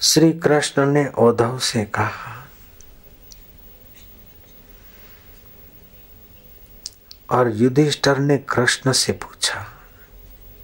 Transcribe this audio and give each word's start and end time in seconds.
श्री 0.00 0.32
कृष्ण 0.32 0.84
ने 0.86 1.04
औधव 1.18 1.58
से 1.58 1.84
कहा, 1.84 2.36
और 7.30 7.50
युधिष्ठर 7.56 8.18
ने 8.18 8.36
कृष्ण 8.48 8.92
से 8.92 9.12
पूछा 9.14 9.60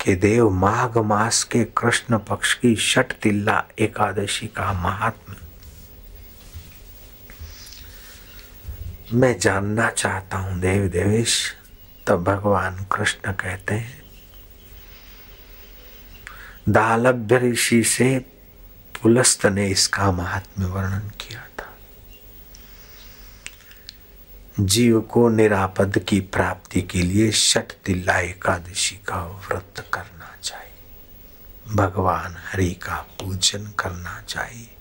कि 0.00 0.14
देव 0.14 0.50
माघ 0.50 0.98
मास 0.98 1.42
के 1.44 1.64
कृष्ण 1.78 2.18
पक्ष 2.18 2.52
की 2.54 2.74
शट 2.76 3.12
तिल्ला 3.22 3.62
एकादशी 3.78 4.46
का 4.46 4.72
महात्मा 4.72 5.34
मैं 9.12 9.38
जानना 9.38 9.88
चाहता 9.90 10.38
हूँ, 10.38 10.58
देव 10.60 10.86
देवेश। 10.88 11.34
तब 12.06 12.22
भगवान 12.24 12.84
कृष्ण 12.92 13.32
कहते 13.32 13.74
हैं, 13.74 14.02
दालभ्य 16.68 17.38
ऋषि 17.40 17.82
से 17.84 18.18
पुलस्त 19.04 19.46
ने 19.46 19.68
इसका 19.68 20.12
महात्म्य 20.12 20.66
वर्णन 20.66 21.08
किया 21.20 21.40
था। 21.40 21.76
जीव 24.60 25.00
को 25.00 25.28
निरापद 25.28 25.98
की 25.98 26.20
प्राप्ति 26.20 26.82
के 26.82 27.02
लिए 27.02 27.32
शट 27.32 27.72
तिल्ला 27.84 28.18
एकादशी 28.18 28.96
का 28.96 29.26
व्रत 29.26 29.90
करना 29.92 30.36
चाहिए। 30.42 30.74
भगवान 31.74 32.36
हरि 32.52 32.70
का 32.70 32.94
पूजन 32.94 33.72
करना 33.78 34.22
चाहिए। 34.28 34.76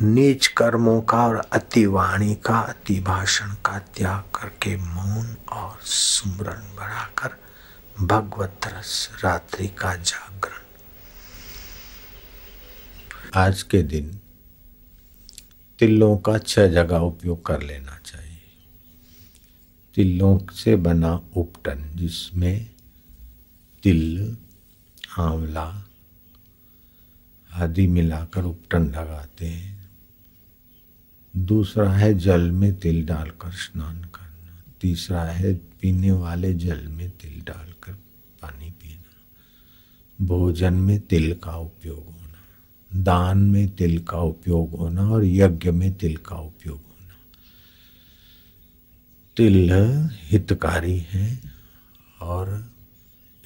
नीच 0.00 0.46
कर्मों 0.46 1.00
का 1.00 1.26
और 1.26 1.48
अति 1.52 1.86
वाणी 1.86 2.34
का, 2.34 2.58
अति 2.58 3.00
भाषण 3.00 3.46
का 3.46 3.78
त्याग 3.78 4.40
करके 4.40 4.76
मौन 4.76 5.36
और 5.52 5.78
सुमरण 5.82 6.76
बढ़ाकर 6.76 7.30
भगवत 8.00 8.60
रस 8.66 9.10
रात्रि 9.24 9.68
का 9.68 9.94
जागरण 9.94 10.61
आज 13.34 13.62
के 13.62 13.82
दिन 13.82 14.20
तिलों 15.78 16.18
का 16.18 16.38
छह 16.38 16.66
जगह 16.66 16.98
उपयोग 16.98 17.46
कर 17.46 17.62
लेना 17.62 17.98
चाहिए। 18.04 18.38
तिलों 19.94 20.52
से 20.52 20.76
बना 20.76 21.20
उपटन, 21.36 21.92
जिसमें 21.96 22.70
तिल, 23.82 24.36
आंवला 25.18 25.84
आदि 27.52 27.86
मिलाकर 27.86 28.44
उपटन 28.44 28.82
लगाते 28.82 29.46
हैं। 29.46 29.90
दूसरा 31.36 31.92
है 31.92 32.14
जल 32.14 32.50
में 32.50 32.80
तिल 32.80 33.06
डालकर 33.06 33.50
स्नान 33.50 34.04
करना। 34.04 34.62
तीसरा 34.80 35.24
है 35.24 35.54
पीने 35.54 36.12
वाले 36.12 36.54
जल 36.54 36.86
में 36.88 37.10
तिल 37.10 37.42
डालकर 37.46 37.92
पानी 38.42 38.70
पीना। 38.70 39.12
भोजन 40.26 40.74
में 40.74 41.00
तिल 41.00 41.34
का 41.34 41.56
उपयोग 41.56 42.04
होना। 42.04 42.31
दान 42.94 43.38
में 43.38 43.68
तिल 43.68 43.98
का 43.98 44.18
उपयोग 44.18 44.70
होना 44.70 45.08
और 45.10 45.24
यज्ञ 45.24 45.70
में 45.70 45.92
तिल 45.92 46.16
का 46.16 46.36
उपयोग 46.36 46.76
होना। 46.76 47.14
तिल 49.36 49.72
हितकारी 50.22 50.98
है 50.98 51.40
और 52.20 52.48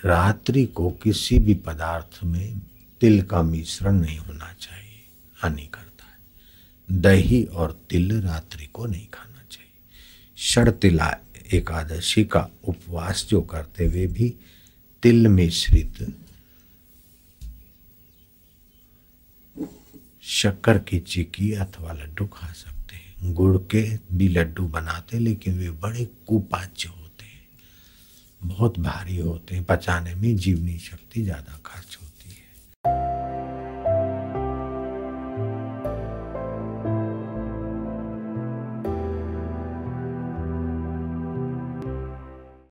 रात्रि 0.04 0.64
को 0.66 0.90
किसी 0.90 1.38
भी 1.38 1.54
पदार्थ 1.54 2.24
में 2.24 2.60
तिल 3.00 3.22
का 3.22 3.42
मिश्रण 3.42 3.94
नहीं 3.94 4.18
होना 4.18 4.52
चाहिए, 4.60 5.02
हानि 5.36 5.66
करता 5.66 6.06
है। 6.06 7.00
दही 7.00 7.44
और 7.44 7.80
तिल 7.90 8.20
रात्रि 8.22 8.66
को 8.66 8.86
नहीं 8.86 9.06
खाना 9.14 9.42
चाहिए। 9.50 10.70
तिला 10.72 11.16
एकादशी 11.52 12.24
का 12.24 12.48
उपवास 12.64 13.26
जो 13.30 13.40
करते 13.40 13.86
हुए 13.86 14.06
भी 14.06 14.34
तिल 15.02 15.28
मिश्रित 15.28 16.14
शक्कर 20.36 20.78
की 20.78 20.98
चिक्की 21.00 21.52
अथवा 21.54 21.92
लड्डू 21.92 22.26
खा 22.26 22.46
सकते 22.52 22.96
हैं। 22.96 23.32
गुड़ 23.34 23.56
के 23.70 23.82
भी 24.12 24.28
लड्डू 24.28 24.66
बनाते 24.68 25.18
लेकिन 25.18 25.58
वे 25.58 25.70
बड़े 25.82 26.04
कुपाच्य 26.26 26.88
होते 26.88 27.24
हैं। 27.24 27.46
बहुत 28.42 28.78
भारी 28.78 29.16
होते 29.16 29.54
हैं, 29.54 29.64
पचाने 29.64 30.14
में 30.14 30.36
जीवनी 30.36 30.78
शक्ति 30.78 31.22
ज़्यादा 31.22 31.58
खर्च 31.66 31.96
होती 31.96 32.05